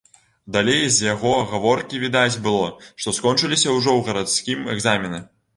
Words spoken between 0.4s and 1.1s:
Далей з